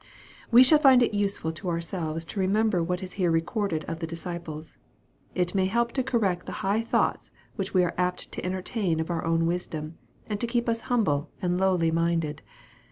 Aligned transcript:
We 0.49 0.63
shall 0.63 0.79
find 0.79 1.03
it 1.03 1.13
useful 1.13 1.51
to 1.51 1.69
ourselves 1.69 2.25
to 2.25 2.39
remember 2.39 2.81
what 2.81 3.03
is 3.03 3.13
here 3.21 3.29
recorded 3.29 3.85
of 3.87 3.99
the 3.99 4.07
disciples. 4.07 4.77
It 5.35 5.53
may 5.53 5.67
help 5.67 5.91
to 5.91 6.01
correct 6.01 6.47
the 6.47 6.51
high 6.65 6.81
thoughts 6.81 7.29
which 7.55 7.75
we 7.75 7.83
are 7.83 7.93
apt 7.99 8.31
to 8.31 8.43
entertain 8.43 8.99
of 8.99 9.11
our 9.11 9.23
own 9.23 9.45
wisdom, 9.45 9.99
and 10.25 10.41
to 10.41 10.47
keep 10.47 10.67
us 10.67 10.81
humble 10.89 11.29
and 11.39 11.59
lowly 11.59 11.91
minded. 11.91 12.41